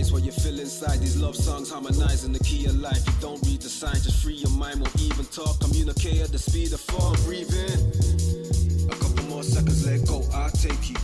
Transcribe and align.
Resonates 0.00 0.12
what 0.12 0.22
you 0.22 0.32
feel 0.32 0.58
inside. 0.58 1.00
These 1.00 1.16
love 1.16 1.36
songs 1.36 1.70
harmonizing 1.70 2.32
the 2.32 2.38
key 2.38 2.64
of 2.66 2.80
life. 2.80 3.06
You 3.06 3.12
don't 3.20 3.40
read 3.46 3.60
the 3.60 3.68
signs, 3.68 4.04
just 4.04 4.22
free 4.22 4.34
your 4.34 4.50
mind. 4.50 4.80
Won't 4.80 5.00
even 5.00 5.24
talk. 5.26 5.60
Communicate 5.60 6.20
at 6.22 6.32
the 6.32 6.38
speed 6.38 6.72
of 6.72 6.80
thought. 6.80 7.18
Breathe 7.24 7.52
in. 7.52 8.88
A 8.90 8.96
couple 8.96 9.24
more 9.28 9.42
seconds, 9.42 9.86
let 9.86 10.06
go. 10.06 10.22
I'll 10.32 10.50
take 10.50 10.88
you. 10.88 10.96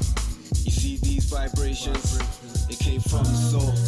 You 0.65 0.71
see 0.71 0.97
these 0.97 1.25
vibrations? 1.25 2.19
It 2.71 2.79
came 2.79 3.00
from 3.00 3.25
the 3.25 3.35
soul. 3.35 3.86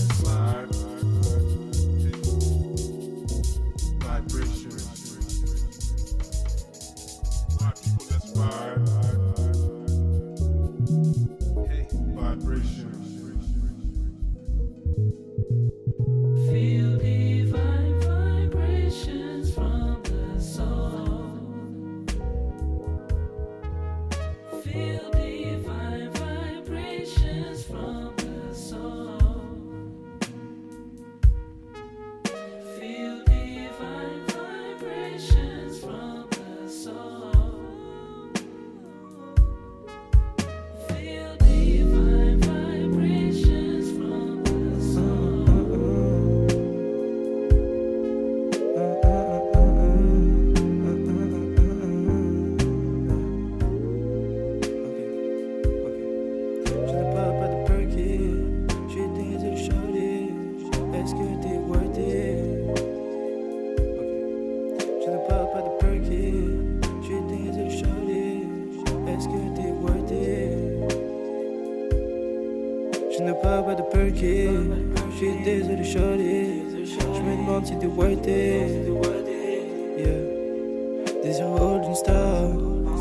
des 81.29 81.43
au 81.43 81.79
d'une 81.79 81.95
star. 81.95 82.49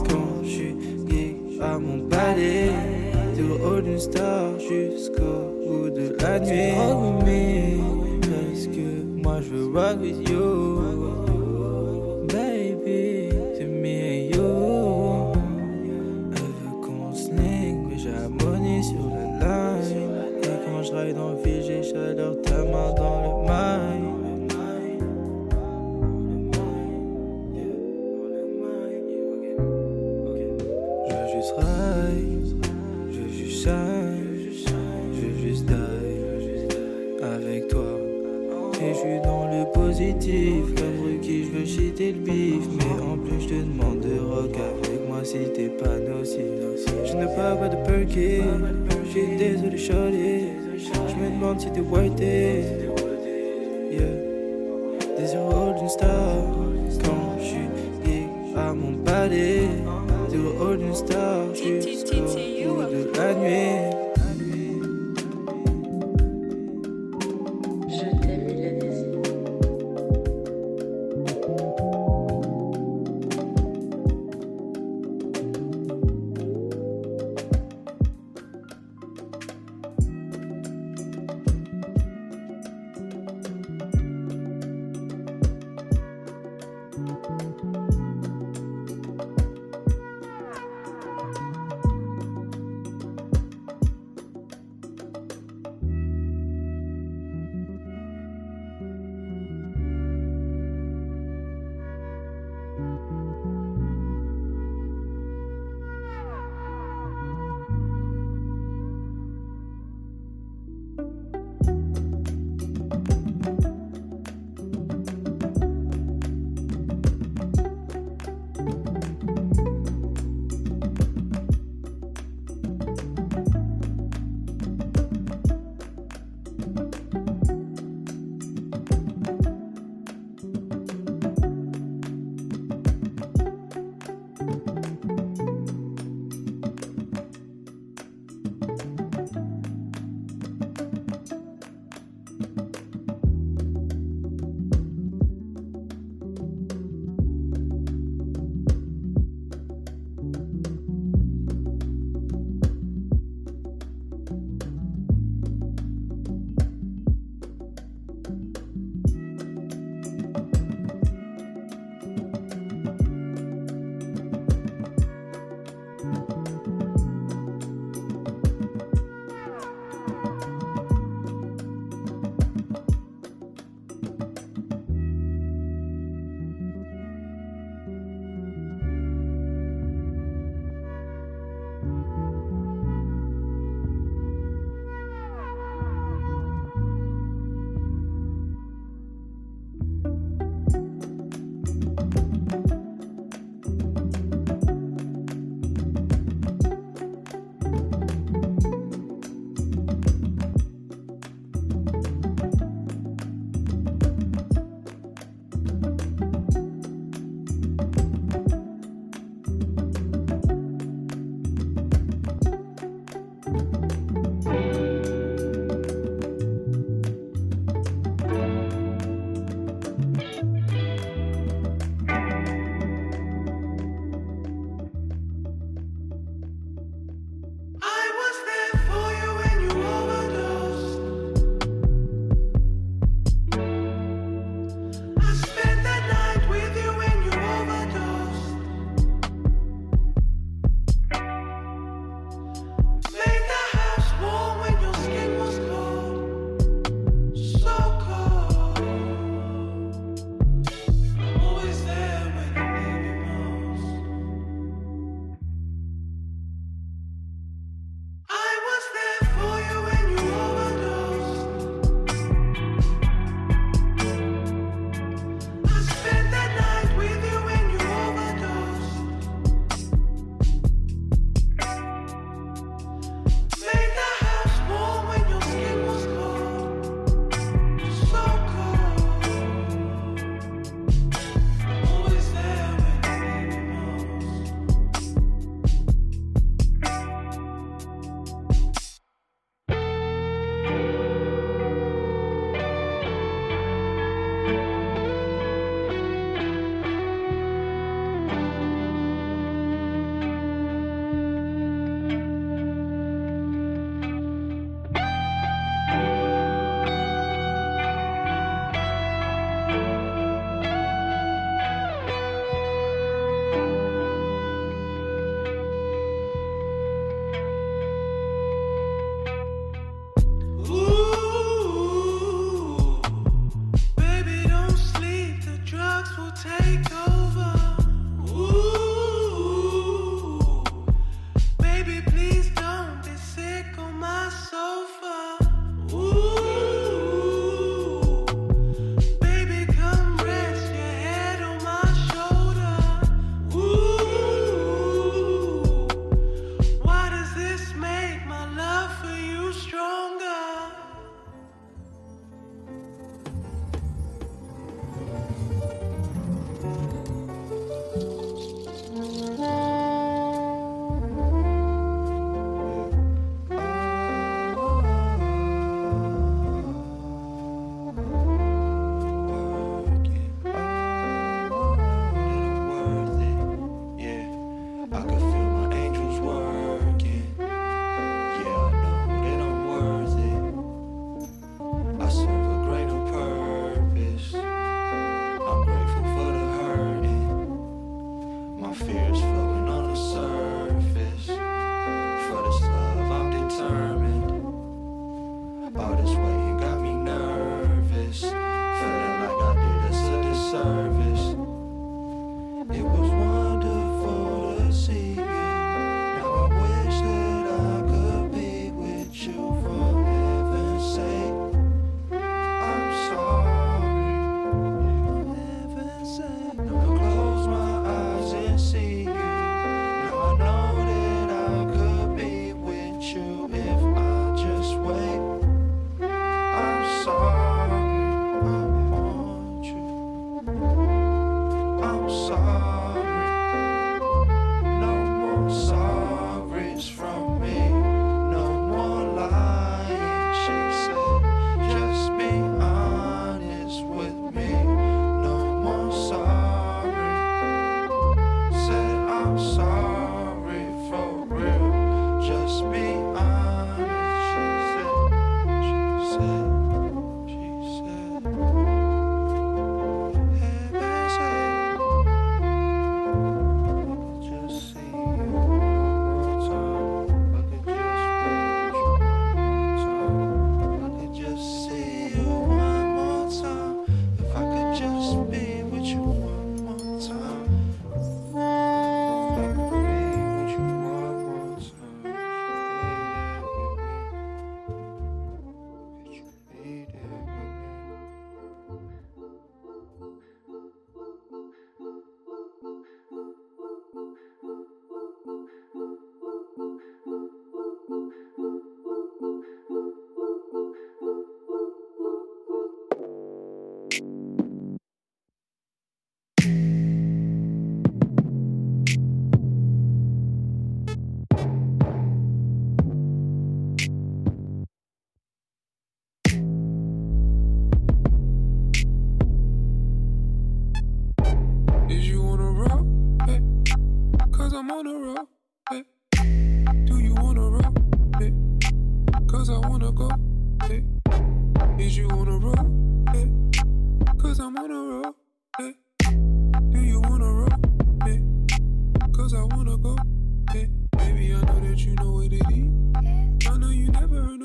Quand 0.09 0.43
je 0.43 0.49
suis 0.49 0.75
lié 1.07 1.37
à 1.61 1.77
mon 1.77 1.97
balai, 2.07 2.71
du 3.35 3.43
haut 3.43 3.81
d'une 3.81 3.99
star 3.99 4.59
jusqu'au 4.59 5.37
bout 5.65 5.89
de 5.89 6.15
la 6.21 6.39
nuit. 6.39 6.73
Parce 8.21 8.67
que 8.67 9.21
moi 9.23 9.39
je 9.41 9.55
veux 9.55 9.67
rock 9.73 10.01
with 10.01 10.29
you. 10.29 10.86
Baba 47.37 47.69
de 47.69 47.75
Perky. 47.85 48.41
J'suis 49.05 49.37
désolé, 49.37 49.77
Charlie. 49.77 50.45
J'me 50.75 51.29
demande 51.35 51.59
si 51.61 51.71
t'es 51.71 51.81
worth 51.81 52.19
it. 52.19 52.65
Yeah. 53.91 54.01
Des 55.19 55.35
euros 55.35 55.73
d'une 55.77 55.87
star. 55.87 56.33
Quand 57.03 57.37
j'suis 57.39 57.69
lié 58.03 58.23
à 58.55 58.73
mon 58.73 58.95
palais. 59.03 59.69
Zéro 60.29 60.49
old 60.59 60.79
d'une 60.79 60.95
star. 60.95 61.53
Jusqu'au 61.53 62.15
bout 62.15 63.11
de 63.13 63.17
la 63.17 63.35
nuit. 63.35 63.96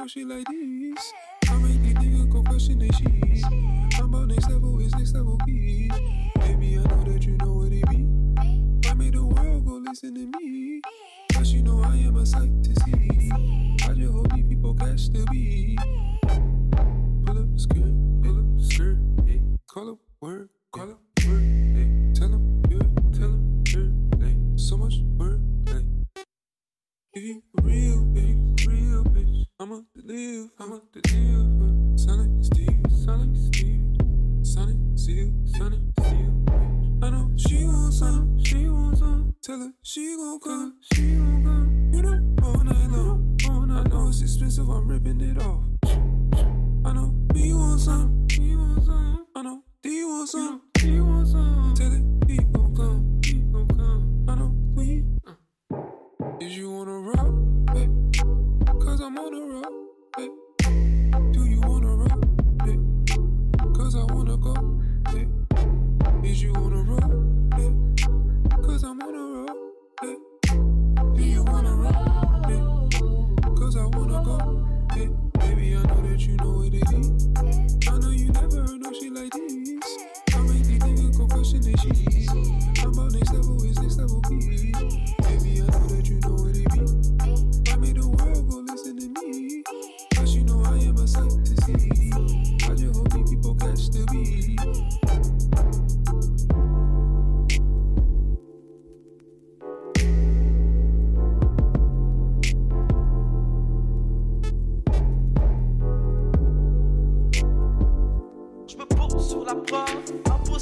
No 0.03 0.09
shit 0.09 0.27
like 0.27 0.45
this. 0.49 1.13
I 1.49 1.55
make 1.59 1.81
these 1.81 1.95
niggas 1.95 2.29
go 2.29 2.43
question 2.43 2.81
they 2.81 2.89
shit. 2.89 3.45
I'm 4.01 4.13
about 4.13 4.27
next 4.27 4.51
level, 4.51 4.81
is 4.81 4.93
next 4.97 5.15
level 5.15 5.39
key. 5.47 5.89
Baby, 6.41 6.79
I 6.79 6.83
know 6.83 7.05
that 7.05 7.25
you 7.25 7.37
know 7.37 7.53
what 7.53 7.73
it 7.73 7.89
be. 7.89 8.89
I 8.89 8.95
made 8.95 9.15
the 9.15 9.25
world 9.25 9.65
go 9.65 9.75
listen 9.75 10.15
to 10.17 10.41
me. 10.41 10.81
Cause 11.33 11.53
you 11.53 11.63
know 11.63 11.85
I 11.85 11.95
am 11.99 12.17
a 12.17 12.27
sight 12.27 12.51
to 12.65 12.75
see. 12.81 13.31
I 13.85 13.95
just 13.95 14.13
hope 14.13 14.33
these 14.33 14.45
people 14.49 14.75
catch 14.75 15.09
the 15.11 15.25
beat. 15.31 15.79
Pull 17.25 17.39
up 17.39 17.57
skirt, 17.57 17.95
pull 18.23 18.39
up 18.41 18.61
skirt, 18.61 18.99
hey. 19.25 19.41
Call 19.69 19.91
up 19.91 19.99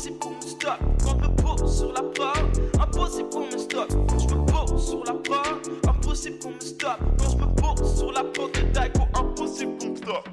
impossible 0.00 0.18
qu'on 0.18 0.30
me 0.30 0.40
stoppe. 0.40 0.78
Quand 1.04 1.10
je 1.10 1.28
me 1.28 1.36
pose 1.36 1.78
sur 1.78 1.92
la 1.92 2.02
preuve, 2.02 2.70
impossible 2.80 3.28
qu'on 3.30 3.46
me 3.46 3.58
stoppe. 3.58 3.90
Je 3.90 4.34
me 4.34 4.46
pose 4.46 4.88
sur 4.88 5.04
la 5.04 5.12
preuve, 5.12 5.60
impossible 5.88 6.38
qu'on 6.38 6.50
me 6.50 6.60
stoppe. 6.60 7.00
Quand 7.18 7.30
je 7.30 7.36
me 7.36 7.54
pose 7.54 7.98
sur 7.98 8.12
la 8.12 8.24
preuve 8.24 8.52
de 8.52 8.60
Daiko, 8.72 9.02
impossible 9.14 9.78
qu'on 9.78 9.90
me 9.90 9.96
stoppe. 9.96 10.28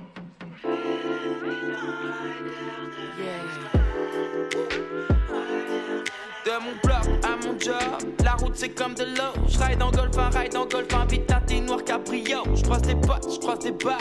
De 6.46 6.52
mon 6.64 6.72
bloc 6.82 7.26
à 7.26 7.46
mon 7.46 7.60
job, 7.60 8.14
la 8.24 8.32
route 8.36 8.56
c'est 8.56 8.70
comme 8.70 8.94
de 8.94 9.04
l'eau. 9.04 9.34
Je 9.50 9.60
ride 9.60 9.84
en 9.84 9.92
golf, 9.92 10.18
un 10.18 10.30
ride 10.30 10.56
en 10.56 10.66
golf, 10.66 10.88
un 10.94 11.06
vite 11.06 11.28
teinté 11.28 11.60
noir 11.60 11.84
cabrio. 11.84 12.38
Je 12.56 12.64
croise 12.64 12.84
des 12.84 12.96
potes, 12.96 13.34
je 13.34 13.40
croise 13.40 13.60
des 13.60 13.72
balles, 13.72 13.98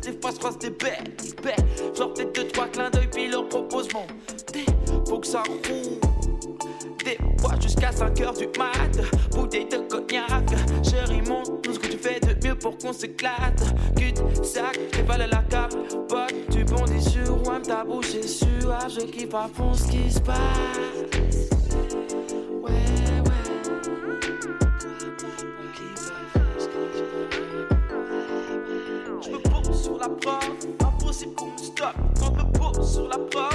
des 0.00 0.12
fois 0.20 0.30
je 0.30 0.38
croise 0.38 0.58
des 0.58 0.70
bêtes. 0.70 1.36
bêtes. 1.42 1.96
Genre 1.96 2.14
peut-être 2.14 2.34
deux, 2.34 2.48
trois 2.48 2.68
clins 2.68 2.88
d'œil, 2.88 3.08
puis 3.12 3.28
leur 3.28 3.46
propose 3.46 3.92
mon 3.92 4.06
ça 5.24 5.42
roule. 5.42 5.98
Des 7.04 7.18
fois 7.40 7.54
jusqu'à 7.60 7.92
5 7.92 8.20
heures 8.20 8.32
du 8.34 8.46
mat, 8.58 8.98
bouteille 9.30 9.66
de 9.66 9.78
cognac. 9.88 10.44
Chérie, 10.82 11.22
montre 11.22 11.60
tout 11.60 11.74
ce 11.74 11.78
que 11.78 11.86
tu 11.88 11.98
fais 11.98 12.20
de 12.20 12.46
mieux 12.46 12.54
pour 12.54 12.76
qu'on 12.78 12.92
s'éclate. 12.92 13.62
De 13.94 14.44
sac, 14.44 14.78
dévale 14.92 15.28
la 15.30 15.42
cape, 15.48 15.74
pote. 16.08 16.34
Tu 16.50 16.64
bondis 16.64 17.02
sur 17.02 17.36
moi, 17.44 17.60
ta 17.60 17.84
bouche 17.84 18.14
est 18.14 18.26
suave. 18.26 18.88
Je 18.88 19.06
kiffe 19.06 19.34
à 19.34 19.48
fond 19.52 19.74
ce 19.74 19.88
qui 19.88 20.10
se 20.10 20.20
passe. 20.20 20.38
Je 29.20 29.30
me 29.30 29.38
pose 29.38 29.82
sur 29.82 29.98
la 29.98 30.08
preuve, 30.08 30.50
impossible 30.80 31.34
qu'on 31.34 31.50
me 31.52 31.58
stoppe. 31.58 31.94
Quand 32.18 32.32
me 32.32 32.58
pose 32.58 32.92
sur 32.92 33.08
la 33.08 33.18
preuve, 33.18 33.51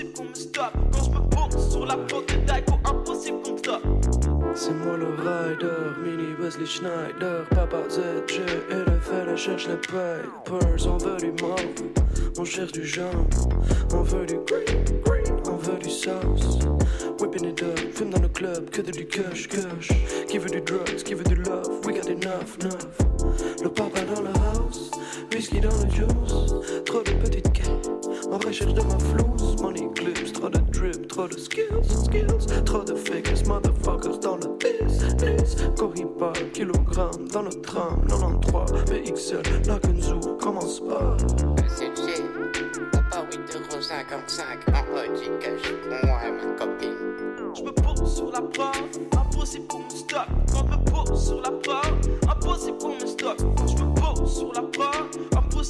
impossible 0.00 0.12
qu'on 0.12 0.24
me 0.24 0.34
stoppe. 0.34 0.72
Quand 0.92 1.04
je 1.04 1.10
me 1.10 1.20
pose 1.28 1.70
sur 1.70 1.86
la 1.86 1.96
preuve 1.96 2.26
de 2.26 2.46
Daiko, 2.46 2.74
impossible 2.84 3.42
qu'on 3.42 3.52
me 3.52 3.58
stoppe. 3.58 3.82
C'est 4.54 4.72
moi 4.72 4.96
le 4.96 5.06
rider, 5.06 6.00
mini 6.02 6.34
Wesley 6.38 6.66
Schneider, 6.66 7.46
papa 7.50 7.78
ZG 7.88 8.40
fait 9.00 9.36
cherche 9.36 9.68
les 9.68 9.76
papers. 9.76 10.86
On 10.86 10.98
veut 10.98 11.16
du 11.16 11.30
mauve, 11.42 12.38
on 12.38 12.44
cherche 12.44 12.72
du 12.72 12.84
jaune, 12.84 13.28
on 13.94 14.02
veut 14.02 14.26
du 14.26 14.38
green, 14.46 15.00
green, 15.04 15.36
on 15.46 15.56
veut 15.56 15.78
du 15.78 15.90
sauce. 15.90 16.58
Whipping 17.20 17.50
it 17.50 17.62
up, 17.62 17.78
fume 17.94 18.10
dans 18.10 18.20
le 18.20 18.28
club, 18.28 18.70
que 18.70 18.82
de 18.82 18.90
du 18.90 19.06
kush, 19.06 19.48
kush. 19.48 19.88
Qui 20.28 20.38
veut 20.38 20.50
du 20.50 20.60
drugs, 20.60 21.02
qui 21.04 21.14
veut 21.14 21.24
du 21.24 21.36
love, 21.36 21.68
we 21.84 21.94
got 21.94 22.08
enough, 22.08 22.56
enough. 22.60 23.29
Le 23.62 23.68
papa 23.68 24.00
dans 24.14 24.22
la 24.22 24.30
house, 24.30 24.90
whisky 25.32 25.60
dans 25.60 25.68
le 25.68 25.90
juice, 25.90 26.82
trop 26.86 27.02
de 27.02 27.10
petites 27.22 27.52
quêtes. 27.52 27.90
En 28.32 28.38
recherche 28.38 28.72
de 28.72 28.80
ma 28.80 28.98
flouze, 28.98 29.60
money 29.60 29.88
clips, 29.94 30.32
trop 30.32 30.48
de 30.48 30.58
drip, 30.70 31.08
trop 31.08 31.28
de 31.28 31.36
skills, 31.36 31.84
skills, 31.84 32.64
trop 32.64 32.82
de 32.84 32.94
fakers, 32.94 33.46
motherfuckers 33.46 34.18
dans 34.20 34.36
le 34.36 34.48
business. 34.58 35.56
Corriba, 35.76 36.32
kilogramme 36.54 37.28
dans 37.32 37.42
le 37.42 37.50
tram, 37.60 38.02
93, 38.08 38.84
BXL, 38.84 39.42
la 39.66 39.78
Kenzo, 39.78 40.18
commence 40.40 40.80
pas. 40.80 41.16
SFC, 41.68 42.22
Papa 42.92 43.26
8,55€ 43.30 44.72
en 44.72 44.84
Audi 44.96 45.30
cash 45.40 45.72
moi 45.88 45.98
ma 45.98 46.59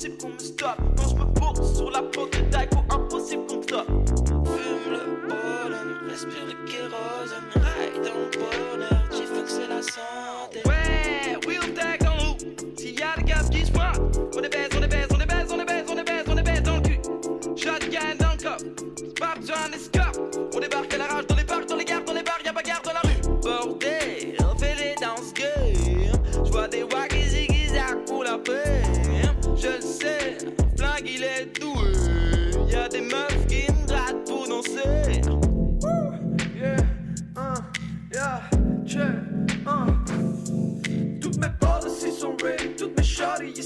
impossible 0.05 0.17
qu'on 0.19 0.29
me 0.29 0.39
stoppe. 0.39 0.79
Quand 0.97 1.09
je 1.09 1.15
me 1.15 1.25
pose 1.35 1.77
sur 1.77 1.91
la 1.91 2.03
preuve 2.03 2.31
de 2.31 2.51
Daiko, 2.51 2.77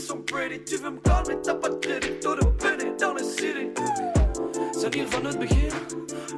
sont 0.04 0.22
pretty. 0.24 0.62
Tu 0.64 0.76
veux 0.76 0.90
me 0.90 1.00
calmer, 1.00 1.36
t'as 1.42 1.54
pas 1.54 1.68
de 1.68 1.76
crédit, 1.76 2.20
door 2.22 2.36
de 2.36 2.44
penny 2.58 2.92
dans 2.98 3.14
le 3.14 3.24
city. 3.24 3.70
Zijn 4.72 5.08
van 5.08 5.24
het 5.24 5.38
begin, 5.38 5.72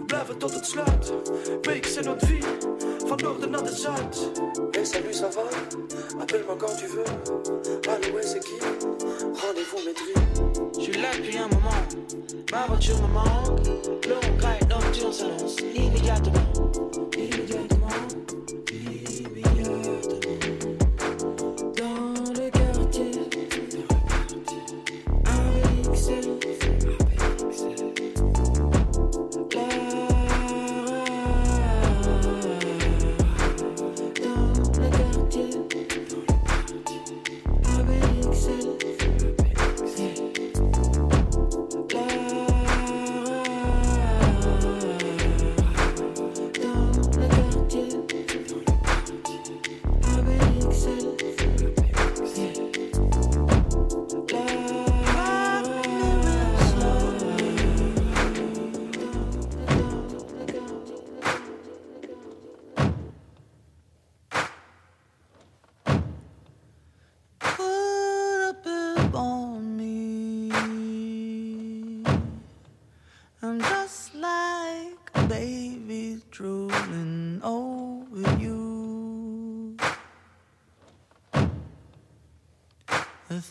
blijven 0.07 0.38
tot 0.38 0.55
het 0.55 0.66
sluit. 0.66 1.12
Week 1.62 1.87
is 1.87 2.00
notre 2.00 2.26
vie, 2.26 2.42
van 3.07 3.18
noord 3.22 3.42
another 3.42 3.74
shot. 3.76 4.31
Hey, 4.72 4.85
salut, 4.85 5.14
ça 5.14 5.29
va? 5.29 5.42
Appelle-moi 6.20 6.57
quand 6.59 6.76
tu 6.76 6.87
veux. 6.87 7.05
Allô, 7.88 8.14
ouais, 8.14 8.22
c'est 8.22 8.40
qui? 8.40 8.59
Rendez-vous, 9.42 9.81
maîtrise. 9.85 10.42
Je 10.76 10.83
suis 10.83 11.00
là 11.00 11.09
depuis 11.16 11.38
un 11.38 11.48
moment. 11.48 11.83
Ma 12.52 12.66
voiture 12.66 12.96
me 13.02 13.09
manque. 13.09 13.66
Long 14.07 14.20
ride 14.38 14.68
nocturne 14.68 15.12
s'annonce 15.12 15.57
immédiatement. 15.74 16.52
Immédiatement, 17.16 17.16
immédiatement. 17.16 17.45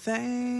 thing. 0.05 0.54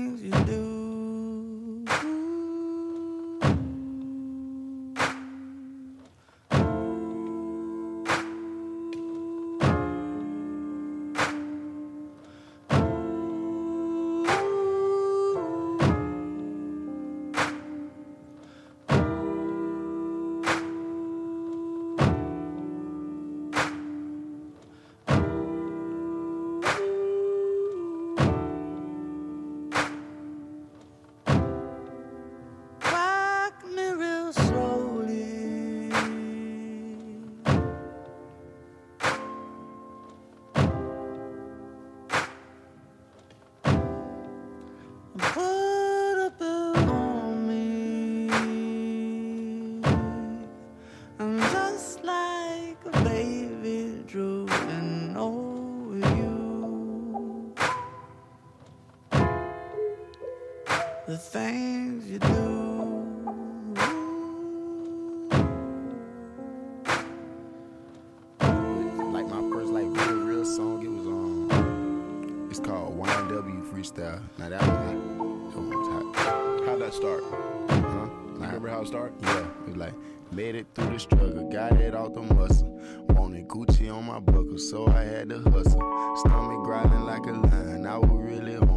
The 61.15 61.21
things 61.21 62.05
you 62.11 62.19
do. 62.19 62.27
Like 69.13 69.25
my 69.27 69.39
first 69.49 69.71
like 69.71 69.85
real 69.85 70.25
real 70.25 70.43
song, 70.43 70.83
it 70.83 70.89
was 70.89 71.07
um, 71.07 72.47
it's 72.49 72.59
called 72.59 72.99
YNW 72.99 73.63
Freestyle. 73.71 74.21
Now 74.37 74.49
that 74.49 74.59
was 74.59 74.69
like, 74.69 74.99
that 75.53 75.77
was 75.77 75.87
hot. 75.87 76.65
How'd 76.65 76.81
that 76.81 76.93
start? 76.93 77.23
Huh? 77.69 78.09
You 78.33 78.39
Nah, 78.39 78.45
remember 78.47 78.67
how 78.67 78.81
it 78.81 78.87
started? 78.87 79.15
Yeah, 79.21 79.39
it 79.39 79.67
was 79.67 79.77
like 79.77 79.93
made 80.33 80.55
it 80.55 80.67
through 80.75 80.89
the 80.89 80.99
struggle, 80.99 81.49
got 81.49 81.71
it 81.79 81.95
out 81.95 82.13
the 82.13 82.23
muscle. 82.23 82.67
Wanted 83.07 83.47
Gucci 83.47 83.89
on 83.89 84.03
my 84.03 84.19
buckle, 84.19 84.57
so 84.57 84.85
I 84.89 85.03
had 85.03 85.29
to 85.29 85.39
hustle. 85.49 86.15
Stomach 86.17 86.65
growling 86.65 87.05
like 87.05 87.25
a 87.25 87.31
lion, 87.31 87.85
I 87.87 87.99
was 87.99 88.09
really 88.11 88.55
hungry. 88.55 88.75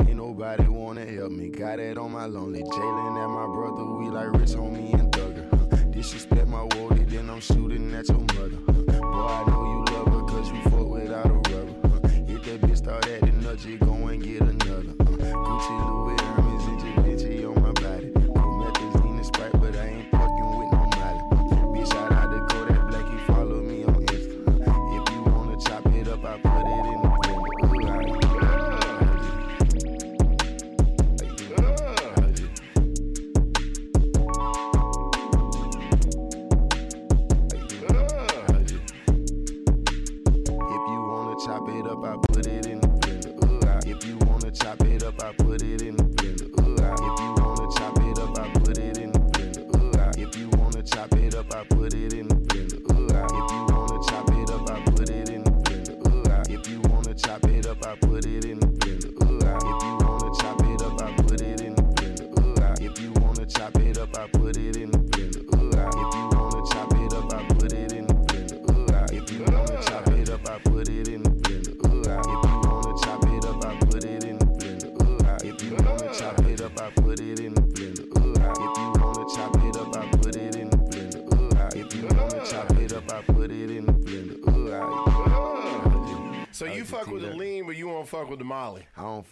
Ain't 0.00 0.16
nobody 0.16 0.66
wanna 0.68 1.04
help 1.06 1.32
me, 1.32 1.48
got 1.48 1.78
it 1.78 1.98
on 1.98 2.12
my 2.12 2.26
lonely. 2.26 2.62
Jalen 2.62 3.24
and 3.24 3.32
my 3.32 3.46
brother, 3.46 3.84
we 3.84 4.08
like 4.10 4.32
rich 4.32 4.50
homie 4.50 4.92
and 4.94 5.12
thugger. 5.12 5.48
Huh? 5.50 5.76
Disrespect 5.90 6.48
my 6.48 6.66
wardie, 6.68 7.08
then 7.08 7.30
I'm 7.30 7.40
shooting 7.40 7.94
at 7.94 8.08
your 8.08 8.18
mother. 8.18 8.58
Huh? 8.66 9.00
Boy, 9.00 9.26
I 9.26 9.44
know 9.48 9.64
you 9.64 9.94
love 9.94 10.06
her, 10.12 10.22
cause 10.22 10.50
you 10.50 10.62
fuck 10.62 10.88
without 10.88 11.26
a 11.26 11.34
rubber. 11.34 11.74
Huh? 11.88 12.00
If 12.28 12.44
that 12.44 12.60
bitch 12.60 12.76
start 12.78 13.06
acting 13.08 13.40
nuts, 13.40 13.64
you 13.64 13.78
go 13.78 13.93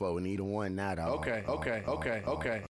for, 0.03 0.19
and 0.19 0.27
one 0.41 0.75
not 0.75 0.99
all. 0.99 1.11
Okay, 1.15 1.45
okay, 1.49 1.83
all, 1.87 1.95
okay, 1.95 2.23
all, 2.27 2.33
okay. 2.35 2.72